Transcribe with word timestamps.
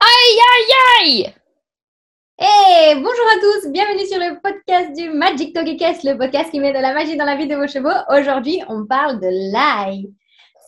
Aïe 0.00 0.38
aïe 0.52 0.74
aïe 1.00 1.34
Et 2.38 2.94
bonjour 2.96 3.26
à 3.32 3.40
tous, 3.40 3.70
bienvenue 3.70 4.06
sur 4.06 4.18
le 4.18 4.38
podcast 4.42 4.94
du 4.94 5.08
Magic 5.08 5.54
Togekes, 5.54 6.02
le 6.04 6.18
podcast 6.18 6.50
qui 6.50 6.60
met 6.60 6.74
de 6.74 6.78
la 6.78 6.92
magie 6.92 7.16
dans 7.16 7.24
la 7.24 7.36
vie 7.36 7.46
de 7.46 7.56
vos 7.56 7.66
chevaux. 7.66 7.88
Aujourd'hui, 8.10 8.60
on 8.68 8.84
parle 8.84 9.18
de 9.18 9.28
l'ail. 9.50 10.12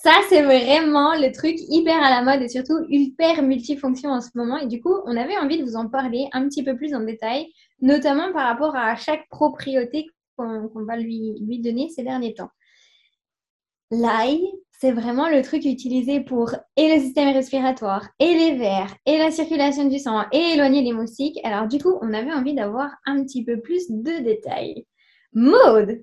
Ça, 0.03 0.13
c'est 0.31 0.41
vraiment 0.41 1.17
le 1.17 1.31
truc 1.33 1.57
hyper 1.69 2.03
à 2.03 2.09
la 2.09 2.23
mode 2.23 2.41
et 2.41 2.49
surtout 2.49 2.79
hyper 2.89 3.43
multifonction 3.43 4.09
en 4.09 4.23
ce 4.23 4.31
moment. 4.35 4.57
Et 4.57 4.69
du 4.69 4.81
coup, 4.81 4.95
on 5.05 5.15
avait 5.15 5.37
envie 5.37 5.59
de 5.59 5.65
vous 5.65 5.77
en 5.77 5.87
parler 5.91 6.29
un 6.33 6.49
petit 6.49 6.65
peu 6.65 6.77
plus 6.77 6.95
en 6.95 7.01
détail, 7.01 7.47
notamment 7.83 8.33
par 8.33 8.47
rapport 8.47 8.75
à 8.75 8.97
chaque 8.97 9.29
propriété 9.29 10.07
qu'on 10.39 10.71
va 10.87 10.97
lui, 10.97 11.35
lui 11.47 11.59
donner 11.59 11.91
ces 11.91 12.05
derniers 12.05 12.33
temps. 12.33 12.51
L'ail, 13.91 14.41
c'est 14.79 14.93
vraiment 14.93 15.29
le 15.29 15.43
truc 15.43 15.65
utilisé 15.65 16.21
pour 16.21 16.55
et 16.77 16.95
le 16.95 17.01
système 17.01 17.33
respiratoire, 17.33 18.09
et 18.19 18.35
les 18.35 18.57
vers, 18.57 18.95
et 19.07 19.19
la 19.19 19.31
circulation 19.31 19.89
du 19.89 19.99
sang, 19.99 20.25
et 20.33 20.53
éloigner 20.55 20.83
les 20.83 20.93
moustiques. 20.93 21.39
Alors 21.45 21.67
du 21.67 21.79
coup, 21.79 21.99
on 22.03 22.13
avait 22.13 22.33
envie 22.33 22.55
d'avoir 22.55 22.91
un 23.07 23.23
petit 23.23 23.45
peu 23.45 23.61
plus 23.61 23.91
de 23.91 24.23
détails. 24.23 24.87
Mode 25.33 26.03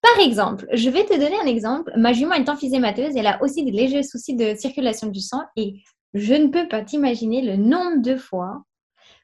Par 0.00 0.24
exemple, 0.24 0.66
je 0.72 0.90
vais 0.90 1.04
te 1.04 1.18
donner 1.18 1.38
un 1.40 1.46
exemple. 1.46 1.92
Ma 1.96 2.12
jument 2.12 2.34
est 2.34 2.48
emphysémateuse, 2.48 3.16
elle 3.16 3.26
a 3.26 3.42
aussi 3.42 3.64
des 3.64 3.70
légers 3.70 4.02
soucis 4.02 4.34
de 4.34 4.54
circulation 4.56 5.08
du 5.08 5.20
sang, 5.20 5.42
et 5.56 5.74
je 6.14 6.34
ne 6.34 6.48
peux 6.48 6.68
pas 6.68 6.82
t'imaginer 6.82 7.42
le 7.42 7.56
nombre 7.56 8.02
de 8.02 8.16
fois 8.16 8.64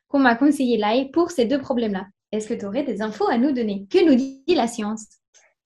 qu'on 0.08 0.20
m'a 0.20 0.36
conseillé 0.36 0.78
l'ail 0.78 1.10
pour 1.10 1.30
ces 1.30 1.45
deux 1.45 1.60
problèmes-là. 1.60 2.06
Est-ce 2.30 2.48
que 2.48 2.55
tu 2.55 2.64
aurais 2.64 2.83
des 2.83 3.02
infos 3.02 3.28
à 3.28 3.38
nous 3.38 3.52
donner? 3.52 3.86
Que 3.91 4.05
nous 4.05 4.14
dit 4.14 4.42
la 4.55 4.66
science? 4.66 5.06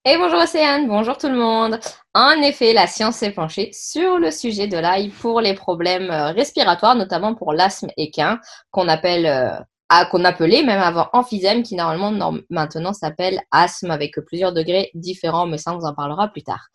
Et 0.04 0.16
bonjour 0.16 0.40
Océane, 0.40 0.88
bonjour 0.88 1.16
tout 1.16 1.28
le 1.28 1.36
monde. 1.36 1.78
En 2.12 2.32
effet, 2.42 2.72
la 2.72 2.88
science 2.88 3.16
s'est 3.16 3.30
penchée 3.30 3.70
sur 3.72 4.18
le 4.18 4.32
sujet 4.32 4.66
de 4.66 4.76
l'ail 4.76 5.10
pour 5.10 5.40
les 5.40 5.54
problèmes 5.54 6.10
euh, 6.10 6.32
respiratoires, 6.32 6.96
notamment 6.96 7.36
pour 7.36 7.52
l'asthme 7.52 7.88
équin, 7.96 8.40
qu'on 8.72 8.88
appelle, 8.88 9.26
euh, 9.26 10.04
qu'on 10.10 10.24
appelait 10.24 10.64
même 10.64 10.80
avant 10.80 11.08
emphysème, 11.12 11.62
qui 11.62 11.76
normalement 11.76 12.34
maintenant 12.50 12.92
s'appelle 12.92 13.40
asthme 13.52 13.92
avec 13.92 14.18
plusieurs 14.26 14.52
degrés 14.52 14.90
différents, 14.94 15.46
mais 15.46 15.58
ça 15.58 15.72
on 15.72 15.78
vous 15.78 15.86
en 15.86 15.94
parlera 15.94 16.28
plus 16.28 16.42
tard. 16.42 16.66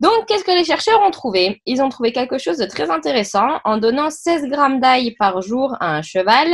Donc, 0.00 0.26
qu'est-ce 0.26 0.44
que 0.44 0.50
les 0.50 0.64
chercheurs 0.64 1.00
ont 1.06 1.12
trouvé? 1.12 1.62
Ils 1.66 1.80
ont 1.80 1.88
trouvé 1.88 2.12
quelque 2.12 2.38
chose 2.38 2.58
de 2.58 2.66
très 2.66 2.90
intéressant 2.90 3.60
en 3.64 3.76
donnant 3.76 4.10
16 4.10 4.48
grammes 4.48 4.80
d'ail 4.80 5.14
par 5.16 5.40
jour 5.42 5.76
à 5.78 5.94
un 5.94 6.02
cheval 6.02 6.48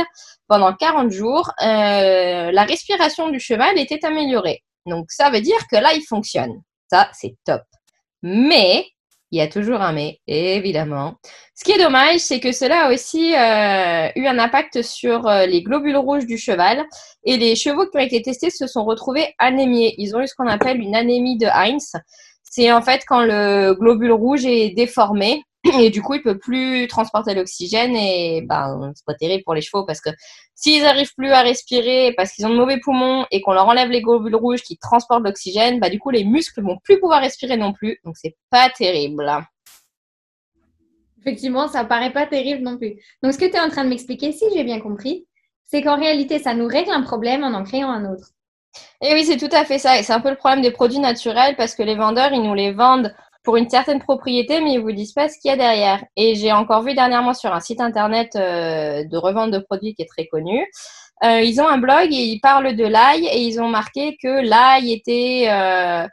pendant 0.47 0.71
40 0.73 1.09
jours. 1.09 1.51
Euh, 1.63 2.51
la 2.51 2.63
respiration 2.63 3.29
du 3.29 3.39
cheval 3.39 3.79
était 3.79 4.05
améliorée. 4.05 4.61
Donc, 4.85 5.11
ça 5.11 5.29
veut 5.29 5.41
dire 5.41 5.59
que 5.69 5.75
là, 5.75 5.93
il 5.93 6.03
fonctionne. 6.03 6.61
Ça, 6.89 7.09
c'est 7.13 7.35
top. 7.45 7.61
Mais, 8.23 8.85
il 9.31 9.39
y 9.39 9.41
a 9.41 9.47
toujours 9.47 9.81
un 9.81 9.93
mais, 9.93 10.19
évidemment. 10.27 11.15
Ce 11.55 11.63
qui 11.63 11.71
est 11.71 11.81
dommage, 11.81 12.19
c'est 12.19 12.39
que 12.39 12.51
cela 12.51 12.87
a 12.87 12.93
aussi 12.93 13.33
euh, 13.33 14.09
eu 14.15 14.27
un 14.27 14.39
impact 14.39 14.81
sur 14.81 15.27
euh, 15.27 15.45
les 15.45 15.63
globules 15.63 15.97
rouges 15.97 16.25
du 16.25 16.37
cheval. 16.37 16.83
Et 17.23 17.37
les 17.37 17.55
chevaux 17.55 17.85
qui 17.87 17.97
ont 17.97 18.01
été 18.01 18.21
testés 18.21 18.49
se 18.49 18.67
sont 18.67 18.83
retrouvés 18.83 19.33
anémiés. 19.37 19.95
Ils 19.97 20.15
ont 20.15 20.21
eu 20.21 20.27
ce 20.27 20.35
qu'on 20.35 20.47
appelle 20.47 20.81
une 20.81 20.95
anémie 20.95 21.37
de 21.37 21.47
Heinz. 21.47 21.93
C'est 22.43 22.71
en 22.73 22.81
fait 22.81 23.03
quand 23.07 23.23
le 23.23 23.73
globule 23.73 24.11
rouge 24.11 24.45
est 24.45 24.71
déformé 24.71 25.43
et 25.63 25.89
du 25.89 26.01
coup, 26.01 26.15
il 26.15 26.23
peut 26.23 26.37
plus 26.37 26.87
transporter 26.87 27.33
l'oxygène 27.33 27.95
et 27.95 28.41
ben 28.41 28.91
c'est 28.95 29.05
pas 29.05 29.13
terrible 29.13 29.43
pour 29.43 29.53
les 29.53 29.61
chevaux 29.61 29.85
parce 29.85 30.01
que 30.01 30.09
s'ils 30.55 30.85
arrivent 30.85 31.13
plus 31.15 31.29
à 31.29 31.41
respirer 31.41 32.13
parce 32.17 32.31
qu'ils 32.31 32.45
ont 32.45 32.49
de 32.49 32.55
mauvais 32.55 32.79
poumons 32.79 33.25
et 33.31 33.41
qu'on 33.41 33.53
leur 33.53 33.67
enlève 33.67 33.89
les 33.89 34.01
globules 34.01 34.35
rouges 34.35 34.63
qui 34.63 34.77
transportent 34.77 35.23
l'oxygène, 35.23 35.79
bah 35.79 35.89
du 35.89 35.99
coup 35.99 36.09
les 36.09 36.23
muscles 36.23 36.63
vont 36.63 36.77
plus 36.83 36.99
pouvoir 36.99 37.21
respirer 37.21 37.57
non 37.57 37.73
plus, 37.73 37.99
donc 38.03 38.15
c'est 38.17 38.35
pas 38.49 38.69
terrible. 38.69 39.29
Effectivement, 41.19 41.67
ça 41.67 41.85
paraît 41.85 42.13
pas 42.13 42.25
terrible 42.25 42.63
non 42.63 42.77
plus. 42.77 42.95
Donc 43.21 43.33
ce 43.33 43.37
que 43.37 43.45
tu 43.45 43.55
es 43.55 43.59
en 43.59 43.69
train 43.69 43.83
de 43.83 43.89
m'expliquer, 43.89 44.31
si 44.31 44.45
j'ai 44.55 44.63
bien 44.63 44.79
compris, 44.79 45.27
c'est 45.63 45.83
qu'en 45.83 45.97
réalité, 45.97 46.39
ça 46.39 46.55
nous 46.55 46.67
règle 46.67 46.91
un 46.91 47.03
problème 47.03 47.43
en 47.43 47.53
en 47.53 47.63
créant 47.63 47.91
un 47.91 48.11
autre. 48.11 48.31
Et 49.01 49.13
oui, 49.13 49.23
c'est 49.25 49.37
tout 49.37 49.53
à 49.55 49.63
fait 49.63 49.77
ça. 49.77 49.99
Et 49.99 50.03
c'est 50.03 50.13
un 50.13 50.19
peu 50.19 50.29
le 50.29 50.35
problème 50.35 50.61
des 50.61 50.71
produits 50.71 50.99
naturels 50.99 51.55
parce 51.55 51.75
que 51.75 51.83
les 51.83 51.95
vendeurs, 51.95 52.33
ils 52.33 52.41
nous 52.41 52.53
les 52.53 52.71
vendent 52.71 53.13
pour 53.43 53.57
une 53.57 53.69
certaine 53.69 53.99
propriété, 53.99 54.61
mais 54.61 54.73
ils 54.73 54.79
vous 54.79 54.91
disent 54.91 55.13
pas 55.13 55.27
ce 55.27 55.37
qu'il 55.39 55.49
y 55.49 55.53
a 55.53 55.57
derrière. 55.57 56.03
Et 56.15 56.35
j'ai 56.35 56.51
encore 56.51 56.83
vu 56.83 56.93
dernièrement 56.93 57.33
sur 57.33 57.53
un 57.53 57.59
site 57.59 57.81
internet 57.81 58.35
euh, 58.35 59.03
de 59.03 59.17
revente 59.17 59.51
de 59.51 59.59
produits 59.59 59.95
qui 59.95 60.03
est 60.03 60.07
très 60.07 60.27
connu. 60.27 60.65
Euh, 61.23 61.41
ils 61.41 61.59
ont 61.61 61.67
un 61.67 61.77
blog 61.77 62.07
et 62.11 62.23
ils 62.23 62.39
parlent 62.39 62.75
de 62.75 62.85
l'ail 62.85 63.25
et 63.25 63.41
ils 63.41 63.59
ont 63.59 63.67
marqué 63.67 64.17
que 64.21 64.47
l'ail 64.47 64.91
était, 64.91 65.47
euh, 65.49 66.07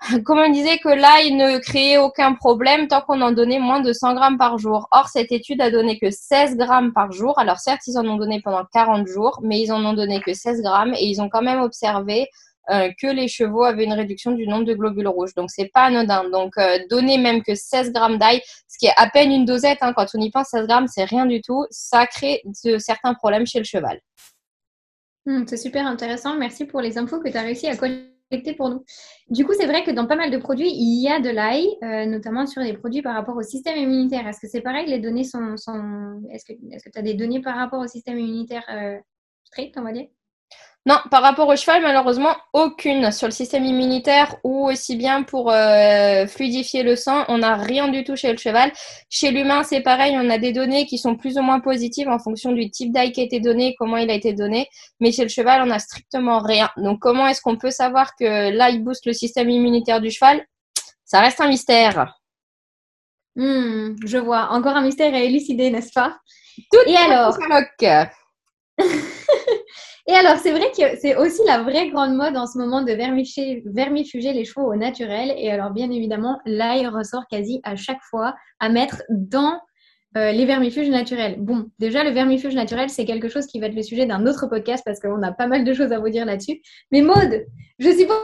comme 0.24 0.38
on 0.38 0.50
disait, 0.50 0.78
que 0.78 0.88
l'ail 0.88 1.32
ne 1.32 1.58
créait 1.58 1.98
aucun 1.98 2.34
problème 2.34 2.88
tant 2.88 3.00
qu'on 3.00 3.22
en 3.22 3.32
donnait 3.32 3.58
moins 3.58 3.80
de 3.80 3.92
100 3.92 4.14
grammes 4.14 4.38
par 4.38 4.58
jour. 4.58 4.88
Or, 4.92 5.08
cette 5.08 5.32
étude 5.32 5.62
a 5.62 5.70
donné 5.70 5.98
que 5.98 6.10
16 6.10 6.56
grammes 6.56 6.92
par 6.92 7.12
jour. 7.12 7.38
Alors 7.38 7.58
certes, 7.58 7.82
ils 7.86 7.98
en 7.98 8.06
ont 8.06 8.16
donné 8.16 8.40
pendant 8.42 8.64
40 8.70 9.06
jours, 9.06 9.40
mais 9.42 9.60
ils 9.60 9.72
en 9.72 9.84
ont 9.84 9.94
donné 9.94 10.20
que 10.20 10.34
16 10.34 10.62
grammes 10.62 10.94
et 10.94 11.04
ils 11.04 11.22
ont 11.22 11.30
quand 11.30 11.42
même 11.42 11.60
observé 11.60 12.28
euh, 12.70 12.90
que 13.00 13.06
les 13.06 13.28
chevaux 13.28 13.62
avaient 13.62 13.84
une 13.84 13.92
réduction 13.92 14.32
du 14.32 14.46
nombre 14.46 14.64
de 14.64 14.72
globules 14.72 15.08
rouges. 15.08 15.34
Donc, 15.34 15.50
c'est 15.50 15.70
pas 15.72 15.82
anodin. 15.84 16.28
Donc, 16.30 16.56
euh, 16.56 16.78
donner 16.88 17.18
même 17.18 17.42
que 17.42 17.54
16 17.54 17.92
grammes 17.92 18.16
d'ail, 18.16 18.40
ce 18.68 18.78
qui 18.78 18.86
est 18.86 18.94
à 18.96 19.10
peine 19.10 19.30
une 19.30 19.44
dosette, 19.44 19.78
hein, 19.82 19.92
quand 19.94 20.06
on 20.14 20.20
y 20.20 20.30
pense, 20.30 20.48
16 20.48 20.66
grammes, 20.66 20.86
c'est 20.88 21.04
rien 21.04 21.26
du 21.26 21.42
tout. 21.42 21.66
Ça 21.70 22.06
crée 22.06 22.42
de, 22.64 22.78
certains 22.78 23.12
problèmes 23.12 23.46
chez 23.46 23.58
le 23.58 23.64
cheval. 23.64 24.00
Hmm, 25.26 25.44
c'est 25.46 25.58
super 25.58 25.86
intéressant. 25.86 26.36
Merci 26.36 26.64
pour 26.64 26.80
les 26.80 26.96
infos 26.96 27.20
que 27.20 27.28
tu 27.28 27.36
as 27.36 27.42
réussi 27.42 27.66
à 27.66 27.76
collecter 27.76 28.54
pour 28.56 28.70
nous. 28.70 28.82
Du 29.28 29.44
coup, 29.44 29.52
c'est 29.54 29.66
vrai 29.66 29.84
que 29.84 29.90
dans 29.90 30.06
pas 30.06 30.16
mal 30.16 30.30
de 30.30 30.38
produits, 30.38 30.70
il 30.70 31.02
y 31.02 31.08
a 31.08 31.20
de 31.20 31.28
l'ail, 31.28 31.66
euh, 31.82 32.06
notamment 32.06 32.46
sur 32.46 32.62
des 32.62 32.72
produits 32.72 33.02
par 33.02 33.14
rapport 33.14 33.36
au 33.36 33.42
système 33.42 33.76
immunitaire. 33.76 34.26
Est-ce 34.26 34.40
que 34.40 34.48
c'est 34.48 34.62
pareil 34.62 34.86
Les 34.88 35.00
données 35.00 35.24
sont. 35.24 35.54
Est-ce 36.30 36.44
que 36.46 36.90
tu 36.90 36.98
as 36.98 37.02
des 37.02 37.14
données 37.14 37.42
par 37.42 37.56
rapport 37.56 37.80
au 37.80 37.86
système 37.86 38.18
immunitaire 38.18 38.64
strict, 39.44 39.76
on 39.76 39.82
va 39.82 39.92
dire? 39.92 40.06
Non, 40.86 40.98
par 41.10 41.22
rapport 41.22 41.48
au 41.48 41.56
cheval, 41.56 41.80
malheureusement, 41.80 42.36
aucune 42.52 43.10
sur 43.10 43.26
le 43.26 43.32
système 43.32 43.64
immunitaire 43.64 44.36
ou 44.44 44.68
aussi 44.68 44.96
bien 44.96 45.22
pour 45.22 45.50
euh, 45.50 46.26
fluidifier 46.26 46.82
le 46.82 46.94
sang. 46.94 47.24
On 47.28 47.38
n'a 47.38 47.56
rien 47.56 47.88
du 47.88 48.04
tout 48.04 48.16
chez 48.16 48.30
le 48.30 48.36
cheval. 48.36 48.70
Chez 49.08 49.30
l'humain, 49.30 49.62
c'est 49.62 49.80
pareil, 49.80 50.14
on 50.18 50.28
a 50.28 50.36
des 50.36 50.52
données 50.52 50.84
qui 50.84 50.98
sont 50.98 51.16
plus 51.16 51.38
ou 51.38 51.42
moins 51.42 51.60
positives 51.60 52.08
en 52.08 52.18
fonction 52.18 52.52
du 52.52 52.70
type 52.70 52.92
d'ail 52.92 53.12
qui 53.12 53.22
a 53.22 53.24
été 53.24 53.40
donné, 53.40 53.74
comment 53.78 53.96
il 53.96 54.10
a 54.10 54.14
été 54.14 54.34
donné. 54.34 54.68
Mais 55.00 55.10
chez 55.10 55.22
le 55.22 55.30
cheval, 55.30 55.62
on 55.62 55.66
n'a 55.66 55.78
strictement 55.78 56.40
rien. 56.40 56.68
Donc, 56.76 57.00
comment 57.00 57.26
est-ce 57.28 57.40
qu'on 57.40 57.56
peut 57.56 57.70
savoir 57.70 58.14
que 58.14 58.50
l'ail 58.50 58.80
booste 58.80 59.06
le 59.06 59.14
système 59.14 59.48
immunitaire 59.48 60.02
du 60.02 60.10
cheval? 60.10 60.44
Ça 61.06 61.20
reste 61.20 61.40
un 61.40 61.48
mystère. 61.48 62.20
Hmm, 63.36 63.94
je 64.04 64.18
vois. 64.18 64.50
Encore 64.50 64.76
un 64.76 64.82
mystère 64.82 65.14
à 65.14 65.20
élucider, 65.20 65.70
n'est-ce 65.70 65.92
pas? 65.92 66.18
Tout 66.70 66.80
Et 66.86 66.96
alors 66.96 67.38
Et 70.06 70.12
alors, 70.12 70.36
c'est 70.36 70.50
vrai 70.50 70.70
que 70.76 70.98
c'est 71.00 71.16
aussi 71.16 71.40
la 71.46 71.62
vraie 71.62 71.88
grande 71.88 72.14
mode 72.14 72.36
en 72.36 72.46
ce 72.46 72.58
moment 72.58 72.82
de 72.82 72.92
vermifuger, 72.92 74.32
les 74.32 74.44
chevaux 74.44 74.70
au 74.70 74.76
naturel. 74.76 75.34
Et 75.38 75.50
alors, 75.50 75.70
bien 75.70 75.90
évidemment, 75.90 76.40
l'ail 76.44 76.86
ressort 76.86 77.26
quasi 77.30 77.60
à 77.64 77.74
chaque 77.74 78.02
fois 78.10 78.34
à 78.60 78.68
mettre 78.68 79.02
dans 79.08 79.58
euh, 80.18 80.30
les 80.30 80.44
vermifuges 80.44 80.90
naturels. 80.90 81.36
Bon, 81.38 81.70
déjà, 81.78 82.04
le 82.04 82.10
vermifuge 82.10 82.54
naturel, 82.54 82.90
c'est 82.90 83.06
quelque 83.06 83.28
chose 83.28 83.46
qui 83.46 83.60
va 83.60 83.66
être 83.66 83.74
le 83.74 83.82
sujet 83.82 84.04
d'un 84.04 84.26
autre 84.26 84.46
podcast 84.46 84.82
parce 84.84 85.00
qu'on 85.00 85.22
a 85.22 85.32
pas 85.32 85.46
mal 85.46 85.64
de 85.64 85.72
choses 85.72 85.92
à 85.92 85.98
vous 85.98 86.10
dire 86.10 86.26
là-dessus. 86.26 86.60
Mais 86.92 87.00
Maude, 87.00 87.46
je 87.78 87.90
suppose 87.90 88.18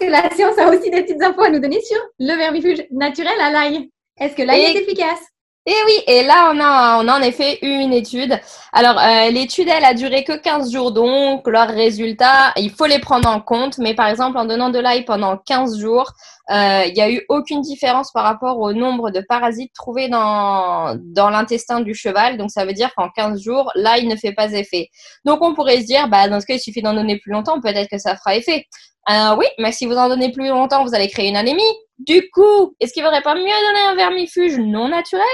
que 0.00 0.06
la 0.06 0.28
science 0.30 0.58
a 0.58 0.68
aussi 0.68 0.90
des 0.90 1.02
petites 1.02 1.22
infos 1.22 1.42
à 1.42 1.50
nous 1.50 1.60
donner 1.60 1.80
sur 1.80 1.98
le 2.18 2.36
vermifuge 2.36 2.84
naturel 2.90 3.40
à 3.40 3.52
l'ail. 3.52 3.88
Est-ce 4.18 4.34
que 4.34 4.42
l'ail 4.42 4.62
est 4.62 4.82
efficace? 4.82 5.33
Et 5.66 5.72
oui, 5.86 6.02
et 6.06 6.22
là, 6.22 6.52
on 6.54 6.60
a, 6.60 7.02
on 7.02 7.08
a 7.08 7.18
en 7.18 7.22
effet 7.22 7.58
eu 7.62 7.68
une 7.68 7.94
étude. 7.94 8.38
Alors, 8.72 8.98
euh, 8.98 9.30
l'étude, 9.30 9.66
elle 9.68 9.84
a 9.84 9.94
duré 9.94 10.22
que 10.22 10.36
15 10.36 10.70
jours, 10.70 10.92
donc 10.92 11.48
leurs 11.48 11.68
résultats, 11.68 12.52
il 12.56 12.70
faut 12.70 12.84
les 12.84 12.98
prendre 12.98 13.28
en 13.28 13.40
compte. 13.40 13.78
Mais 13.78 13.94
par 13.94 14.08
exemple, 14.08 14.36
en 14.36 14.44
donnant 14.44 14.68
de 14.68 14.78
l'ail 14.78 15.06
pendant 15.06 15.38
15 15.38 15.78
jours, 15.78 16.12
euh, 16.50 16.82
il 16.86 16.92
n'y 16.92 17.00
a 17.00 17.10
eu 17.10 17.24
aucune 17.30 17.62
différence 17.62 18.12
par 18.12 18.24
rapport 18.24 18.58
au 18.58 18.74
nombre 18.74 19.10
de 19.10 19.20
parasites 19.26 19.72
trouvés 19.72 20.10
dans, 20.10 20.96
dans 21.00 21.30
l'intestin 21.30 21.80
du 21.80 21.94
cheval. 21.94 22.36
Donc, 22.36 22.50
ça 22.50 22.66
veut 22.66 22.74
dire 22.74 22.94
qu'en 22.94 23.08
15 23.08 23.42
jours, 23.42 23.70
l'ail 23.74 24.06
ne 24.06 24.16
fait 24.16 24.32
pas 24.32 24.52
effet. 24.52 24.90
Donc, 25.24 25.40
on 25.40 25.54
pourrait 25.54 25.80
se 25.80 25.86
dire, 25.86 26.08
bah, 26.08 26.28
dans 26.28 26.40
ce 26.40 26.46
cas, 26.46 26.54
il 26.56 26.60
suffit 26.60 26.82
d'en 26.82 26.92
donner 26.92 27.18
plus 27.18 27.32
longtemps, 27.32 27.58
peut-être 27.62 27.88
que 27.88 27.98
ça 27.98 28.16
fera 28.16 28.36
effet. 28.36 28.66
Euh, 29.10 29.34
oui, 29.38 29.46
mais 29.58 29.72
si 29.72 29.86
vous 29.86 29.96
en 29.96 30.08
donnez 30.08 30.30
plus 30.30 30.48
longtemps, 30.48 30.84
vous 30.84 30.94
allez 30.94 31.08
créer 31.08 31.28
une 31.28 31.36
anémie. 31.36 31.62
Du 31.98 32.28
coup, 32.30 32.74
est-ce 32.80 32.92
qu'il 32.92 33.02
vaudrait 33.02 33.22
pas 33.22 33.34
mieux 33.34 33.42
donner 33.42 33.80
un 33.88 33.94
vermifuge 33.94 34.58
non 34.58 34.88
naturel? 34.88 35.24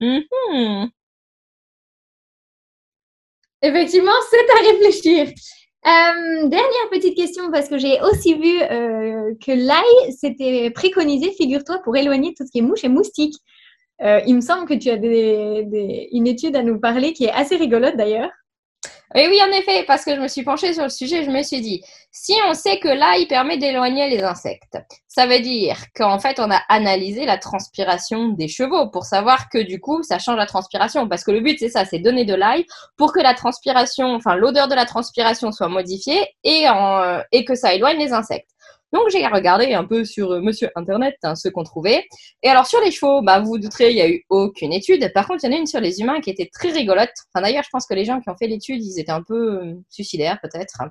Mhm. 0.00 0.90
Effectivement, 3.62 4.12
c'est 4.30 4.50
à 4.50 4.72
réfléchir. 4.72 5.28
Euh, 5.84 6.48
dernière 6.48 6.90
petite 6.90 7.16
question, 7.16 7.50
parce 7.52 7.68
que 7.68 7.78
j'ai 7.78 8.00
aussi 8.02 8.34
vu 8.34 8.62
euh, 8.62 9.34
que 9.44 9.52
l'ail 9.52 10.12
s'était 10.12 10.70
préconisé, 10.70 11.32
figure-toi, 11.32 11.80
pour 11.84 11.96
éloigner 11.96 12.34
tout 12.36 12.44
ce 12.44 12.50
qui 12.50 12.58
est 12.58 12.62
mouche 12.62 12.84
et 12.84 12.88
moustique. 12.88 13.36
il 14.00 14.34
me 14.34 14.40
semble 14.40 14.66
que 14.68 14.74
tu 14.74 14.90
as 14.90 14.96
une 14.96 16.26
étude 16.26 16.56
à 16.56 16.62
nous 16.62 16.80
parler 16.80 17.12
qui 17.12 17.24
est 17.24 17.32
assez 17.32 17.56
rigolote 17.56 17.96
d'ailleurs. 17.96 18.30
Et 19.14 19.28
oui, 19.28 19.38
en 19.42 19.50
effet, 19.52 19.84
parce 19.86 20.04
que 20.04 20.14
je 20.14 20.20
me 20.20 20.28
suis 20.28 20.42
penchée 20.42 20.72
sur 20.72 20.84
le 20.84 20.88
sujet, 20.88 21.24
je 21.24 21.30
me 21.30 21.42
suis 21.42 21.60
dit, 21.60 21.82
si 22.10 22.34
on 22.48 22.54
sait 22.54 22.78
que 22.78 22.88
l'ail 22.88 23.26
permet 23.26 23.58
d'éloigner 23.58 24.08
les 24.08 24.22
insectes, 24.22 24.78
ça 25.08 25.26
veut 25.26 25.40
dire 25.40 25.76
qu'en 25.94 26.18
fait, 26.18 26.40
on 26.40 26.50
a 26.50 26.60
analysé 26.68 27.26
la 27.26 27.38
transpiration 27.38 28.28
des 28.28 28.48
chevaux 28.48 28.88
pour 28.88 29.04
savoir 29.04 29.48
que 29.50 29.58
du 29.58 29.80
coup, 29.80 30.02
ça 30.02 30.18
change 30.18 30.36
la 30.36 30.46
transpiration. 30.46 31.08
Parce 31.08 31.24
que 31.24 31.30
le 31.30 31.40
but, 31.40 31.58
c'est 31.58 31.68
ça, 31.68 31.84
c'est 31.84 31.98
donner 31.98 32.24
de 32.24 32.34
l'ail 32.34 32.64
pour 32.96 33.12
que 33.12 33.20
la 33.20 33.34
transpiration, 33.34 34.14
enfin, 34.14 34.34
l'odeur 34.36 34.68
de 34.68 34.74
la 34.74 34.86
transpiration 34.86 35.52
soit 35.52 35.68
modifiée 35.68 36.26
et, 36.44 36.68
en, 36.68 37.20
et 37.32 37.44
que 37.44 37.54
ça 37.54 37.74
éloigne 37.74 37.98
les 37.98 38.12
insectes. 38.12 38.48
Donc 38.92 39.08
j'ai 39.10 39.26
regardé 39.26 39.72
un 39.72 39.84
peu 39.84 40.04
sur 40.04 40.32
euh, 40.32 40.40
Monsieur 40.40 40.70
Internet 40.74 41.16
hein, 41.22 41.34
ce 41.34 41.48
qu'on 41.48 41.64
trouvait. 41.64 42.04
Et 42.42 42.48
alors 42.48 42.66
sur 42.66 42.80
les 42.80 42.90
chevaux, 42.90 43.22
bah, 43.22 43.40
vous 43.40 43.52
vous 43.52 43.58
douterez, 43.58 43.90
il 43.90 43.94
n'y 43.94 44.02
a 44.02 44.08
eu 44.08 44.24
aucune 44.28 44.72
étude. 44.72 45.10
Par 45.14 45.26
contre, 45.26 45.44
il 45.44 45.50
y 45.50 45.50
en 45.50 45.56
a 45.56 45.60
une 45.60 45.66
sur 45.66 45.80
les 45.80 46.00
humains 46.00 46.20
qui 46.20 46.30
était 46.30 46.50
très 46.52 46.70
rigolote. 46.70 47.12
Enfin 47.32 47.42
d'ailleurs, 47.42 47.64
je 47.64 47.70
pense 47.70 47.86
que 47.86 47.94
les 47.94 48.04
gens 48.04 48.20
qui 48.20 48.28
ont 48.28 48.36
fait 48.36 48.46
l'étude, 48.46 48.84
ils 48.84 49.00
étaient 49.00 49.12
un 49.12 49.22
peu 49.22 49.62
euh, 49.62 49.74
suicidaires 49.88 50.38
peut-être. 50.42 50.82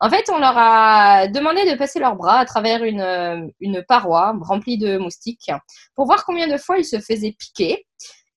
En 0.00 0.08
fait, 0.08 0.24
on 0.32 0.38
leur 0.38 0.56
a 0.56 1.28
demandé 1.28 1.70
de 1.70 1.76
passer 1.76 1.98
leurs 1.98 2.16
bras 2.16 2.38
à 2.38 2.44
travers 2.44 2.82
une, 2.82 3.00
euh, 3.00 3.46
une 3.60 3.84
paroi 3.86 4.34
remplie 4.40 4.78
de 4.78 4.96
moustiques 4.96 5.50
pour 5.94 6.06
voir 6.06 6.24
combien 6.24 6.48
de 6.48 6.56
fois 6.56 6.78
ils 6.78 6.84
se 6.84 6.98
faisaient 6.98 7.34
piquer. 7.38 7.86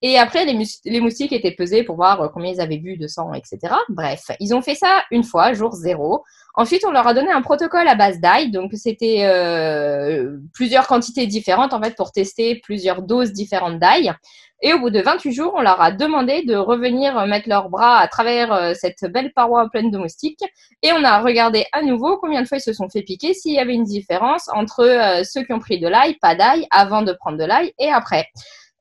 Et 0.06 0.18
après, 0.18 0.46
les, 0.46 1.00
moustiques 1.00 1.32
étaient 1.32 1.56
pesés 1.56 1.84
pour 1.84 1.96
voir 1.96 2.30
combien 2.34 2.52
ils 2.52 2.60
avaient 2.60 2.78
bu 2.78 2.98
de 2.98 3.08
sang, 3.08 3.34
etc. 3.34 3.74
Bref, 3.88 4.32
ils 4.42 4.54
ont 4.54 4.62
fait 4.62 4.76
ça 4.76 5.02
une 5.12 5.24
fois, 5.24 5.54
jour 5.54 5.72
zéro. 5.72 6.26
Ensuite, 6.56 6.84
on 6.86 6.92
leur 6.92 7.08
a 7.08 7.14
donné 7.14 7.32
un 7.32 7.42
protocole 7.42 7.88
à 7.88 7.96
base 7.96 8.20
d'ail. 8.20 8.52
Donc, 8.52 8.72
c'était 8.74 9.22
euh, 9.24 10.40
plusieurs 10.54 10.88
quantités 10.88 11.26
différentes, 11.26 11.74
en 11.74 11.82
fait, 11.82 11.96
pour 11.96 12.12
tester 12.12 12.60
plusieurs 12.62 13.02
doses 13.02 13.32
différentes 13.32 13.80
d'ail. 13.80 14.14
Et 14.62 14.74
au 14.74 14.80
bout 14.80 14.90
de 14.90 15.00
28 15.00 15.32
jours, 15.32 15.54
on 15.56 15.62
leur 15.62 15.82
a 15.82 15.92
demandé 15.94 16.44
de 16.44 16.56
revenir 16.56 17.26
mettre 17.26 17.48
leurs 17.48 17.70
bras 17.70 17.98
à 18.00 18.08
travers 18.10 18.52
euh, 18.52 18.74
cette 18.74 19.06
belle 19.06 19.32
paroi 19.32 19.70
pleine 19.70 19.90
de 19.90 19.98
moustiques. 19.98 20.44
Et 20.82 20.92
on 20.92 21.04
a 21.06 21.22
regardé 21.22 21.66
à 21.72 21.82
nouveau 21.82 22.18
combien 22.18 22.42
de 22.42 22.48
fois 22.48 22.58
ils 22.58 22.62
se 22.62 22.74
sont 22.74 22.90
fait 22.90 23.04
piquer, 23.04 23.34
s'il 23.34 23.54
y 23.54 23.60
avait 23.60 23.74
une 23.74 23.86
différence 23.86 24.50
entre 24.54 24.82
euh, 24.82 25.24
ceux 25.24 25.44
qui 25.44 25.54
ont 25.54 25.60
pris 25.60 25.80
de 25.80 25.88
l'ail, 25.88 26.16
pas 26.16 26.36
d'ail, 26.36 26.68
avant 26.72 27.04
de 27.04 27.14
prendre 27.14 27.38
de 27.38 27.46
l'ail 27.46 27.74
et 27.80 27.90
après. 27.90 28.28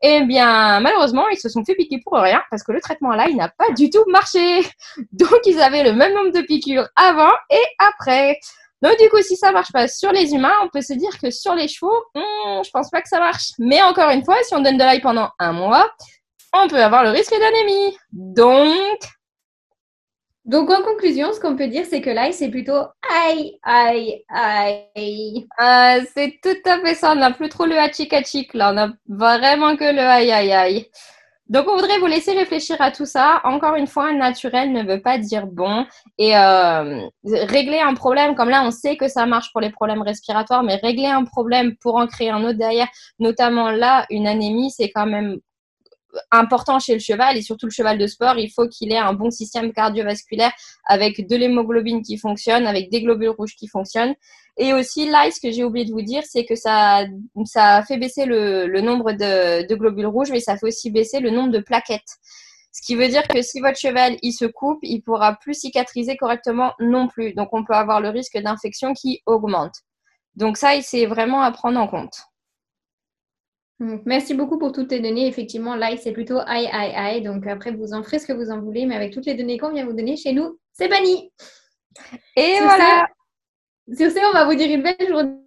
Eh 0.04 0.22
bien, 0.22 0.80
malheureusement, 0.80 1.28
ils 1.28 1.38
se 1.38 1.48
sont 1.48 1.64
fait 1.64 1.76
piquer 1.76 2.00
pour 2.04 2.14
rien 2.14 2.42
parce 2.50 2.64
que 2.64 2.72
le 2.72 2.80
traitement 2.80 3.12
à 3.12 3.16
l'ail 3.16 3.36
n'a 3.36 3.48
pas 3.48 3.70
du 3.70 3.88
tout 3.88 4.04
marché. 4.08 4.62
Donc, 5.12 5.38
ils 5.46 5.60
avaient 5.60 5.84
le 5.84 5.92
même 5.92 6.12
nombre 6.12 6.32
de 6.32 6.40
piqûres 6.40 6.88
avant 6.96 7.32
et 7.50 7.62
après. 7.78 8.38
Donc, 8.82 8.98
du 8.98 9.08
coup, 9.10 9.22
si 9.22 9.36
ça 9.36 9.52
marche 9.52 9.70
pas 9.72 9.86
sur 9.86 10.10
les 10.10 10.34
humains, 10.34 10.54
on 10.62 10.68
peut 10.68 10.80
se 10.80 10.92
dire 10.94 11.16
que 11.20 11.30
sur 11.30 11.54
les 11.54 11.68
chevaux, 11.68 12.02
hmm, 12.16 12.64
je 12.64 12.70
pense 12.72 12.90
pas 12.90 13.00
que 13.00 13.08
ça 13.08 13.20
marche. 13.20 13.52
Mais 13.60 13.80
encore 13.82 14.10
une 14.10 14.24
fois, 14.24 14.36
si 14.42 14.54
on 14.56 14.60
donne 14.60 14.76
de 14.76 14.82
l'ail 14.82 15.00
pendant 15.00 15.30
un 15.38 15.52
mois, 15.52 15.88
on 16.52 16.66
peut 16.66 16.82
avoir 16.82 17.04
le 17.04 17.10
risque 17.10 17.30
d'anémie. 17.38 17.96
Donc, 18.10 18.98
donc, 20.44 20.70
en 20.70 20.82
conclusion, 20.82 21.32
ce 21.32 21.38
qu'on 21.38 21.54
peut 21.56 21.68
dire, 21.68 21.84
c'est 21.88 22.00
que 22.00 22.10
l'ail, 22.10 22.32
c'est 22.32 22.48
plutôt 22.48 22.80
aïe, 23.28 23.58
aïe, 23.62 24.24
aïe. 24.28 25.46
Euh, 25.60 26.04
c'est 26.14 26.40
tout 26.42 26.68
à 26.68 26.80
fait 26.80 26.96
ça. 26.96 27.12
On 27.12 27.14
n'a 27.14 27.30
plus 27.30 27.48
trop 27.48 27.64
le 27.64 27.78
hachik 27.78 28.52
là. 28.54 28.72
On 28.74 28.76
a 28.76 28.88
vraiment 29.08 29.76
que 29.76 29.84
le 29.84 30.00
aïe, 30.00 30.32
aïe, 30.32 30.52
aïe. 30.52 30.86
Donc, 31.48 31.68
on 31.68 31.76
voudrait 31.76 31.98
vous 31.98 32.06
laisser 32.06 32.32
réfléchir 32.32 32.76
à 32.80 32.90
tout 32.90 33.06
ça. 33.06 33.40
Encore 33.44 33.76
une 33.76 33.86
fois, 33.86 34.12
naturel 34.12 34.72
ne 34.72 34.82
veut 34.82 35.00
pas 35.00 35.18
dire 35.18 35.46
bon. 35.46 35.86
Et 36.18 36.36
euh, 36.36 37.06
régler 37.24 37.78
un 37.78 37.94
problème, 37.94 38.34
comme 38.34 38.48
là, 38.48 38.64
on 38.64 38.72
sait 38.72 38.96
que 38.96 39.06
ça 39.06 39.26
marche 39.26 39.52
pour 39.52 39.60
les 39.60 39.70
problèmes 39.70 40.02
respiratoires, 40.02 40.64
mais 40.64 40.76
régler 40.76 41.06
un 41.06 41.24
problème 41.24 41.76
pour 41.76 41.96
en 41.96 42.08
créer 42.08 42.30
un 42.30 42.42
autre 42.42 42.58
derrière, 42.58 42.88
notamment 43.20 43.70
là, 43.70 44.06
une 44.10 44.26
anémie, 44.26 44.72
c'est 44.72 44.90
quand 44.90 45.06
même 45.06 45.38
important 46.30 46.78
chez 46.78 46.94
le 46.94 47.00
cheval 47.00 47.36
et 47.36 47.42
surtout 47.42 47.66
le 47.66 47.72
cheval 47.72 47.98
de 47.98 48.06
sport, 48.06 48.38
il 48.38 48.50
faut 48.50 48.68
qu'il 48.68 48.92
ait 48.92 48.98
un 48.98 49.12
bon 49.12 49.30
système 49.30 49.72
cardiovasculaire 49.72 50.52
avec 50.86 51.26
de 51.26 51.36
l'hémoglobine 51.36 52.02
qui 52.02 52.18
fonctionne, 52.18 52.66
avec 52.66 52.90
des 52.90 53.02
globules 53.02 53.30
rouges 53.30 53.54
qui 53.56 53.68
fonctionnent. 53.68 54.14
Et 54.58 54.74
aussi, 54.74 55.08
là, 55.08 55.30
ce 55.30 55.40
que 55.40 55.50
j'ai 55.50 55.64
oublié 55.64 55.86
de 55.86 55.92
vous 55.92 56.02
dire, 56.02 56.22
c'est 56.24 56.44
que 56.44 56.54
ça, 56.54 57.04
ça 57.46 57.82
fait 57.86 57.96
baisser 57.96 58.26
le, 58.26 58.80
nombre 58.80 59.12
de, 59.12 59.74
globules 59.74 60.06
rouges, 60.06 60.30
mais 60.30 60.40
ça 60.40 60.56
fait 60.56 60.66
aussi 60.66 60.90
baisser 60.90 61.20
le 61.20 61.30
nombre 61.30 61.50
de 61.50 61.60
plaquettes. 61.60 62.18
Ce 62.72 62.80
qui 62.84 62.94
veut 62.94 63.08
dire 63.08 63.26
que 63.28 63.42
si 63.42 63.60
votre 63.60 63.78
cheval, 63.78 64.16
il 64.22 64.32
se 64.32 64.46
coupe, 64.46 64.78
il 64.82 65.02
pourra 65.02 65.34
plus 65.34 65.54
cicatriser 65.54 66.16
correctement 66.16 66.72
non 66.80 67.08
plus. 67.08 67.34
Donc, 67.34 67.50
on 67.52 67.64
peut 67.64 67.74
avoir 67.74 68.00
le 68.00 68.08
risque 68.08 68.38
d'infection 68.38 68.94
qui 68.94 69.22
augmente. 69.26 69.74
Donc, 70.36 70.56
ça, 70.56 70.80
c'est 70.82 71.06
vraiment 71.06 71.42
à 71.42 71.50
prendre 71.50 71.78
en 71.78 71.86
compte 71.86 72.31
merci 74.04 74.34
beaucoup 74.34 74.58
pour 74.58 74.72
toutes 74.72 74.88
tes 74.88 75.00
données. 75.00 75.26
Effectivement, 75.26 75.74
l'ail, 75.74 75.98
c'est 75.98 76.12
plutôt 76.12 76.38
aïe, 76.46 76.68
aïe, 76.72 76.92
aïe. 76.94 77.22
Donc 77.22 77.46
après, 77.46 77.72
vous 77.72 77.92
en 77.92 78.02
ferez 78.02 78.18
ce 78.18 78.26
que 78.26 78.32
vous 78.32 78.50
en 78.50 78.60
voulez, 78.60 78.86
mais 78.86 78.96
avec 78.96 79.12
toutes 79.12 79.26
les 79.26 79.34
données 79.34 79.58
qu'on 79.58 79.72
vient 79.72 79.84
vous 79.84 79.92
donner 79.92 80.16
chez 80.16 80.32
nous, 80.32 80.58
c'est 80.72 80.88
banni. 80.88 81.30
Et 82.36 82.58
voilà. 82.60 83.06
sur 83.96 84.10
ce, 84.10 84.30
on 84.30 84.32
va 84.32 84.44
vous 84.44 84.54
dire 84.54 84.70
une 84.70 84.82
belle 84.82 85.08
journée. 85.08 85.38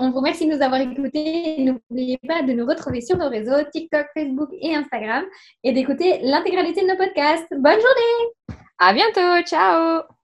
On 0.00 0.10
vous 0.10 0.18
remercie 0.18 0.46
de 0.46 0.54
nous 0.54 0.62
avoir 0.62 0.80
écoutés. 0.80 1.56
N'oubliez 1.58 2.18
pas 2.26 2.42
de 2.42 2.52
nous 2.52 2.66
retrouver 2.66 3.00
sur 3.00 3.16
nos 3.16 3.28
réseaux 3.28 3.62
TikTok, 3.72 4.06
Facebook 4.16 4.48
et 4.60 4.74
Instagram 4.74 5.24
et 5.62 5.72
d'écouter 5.72 6.20
l'intégralité 6.22 6.82
de 6.82 6.88
nos 6.88 6.96
podcasts. 6.96 7.48
Bonne 7.50 7.80
journée. 7.80 8.58
À 8.78 8.92
bientôt. 8.92 9.46
Ciao. 9.46 10.17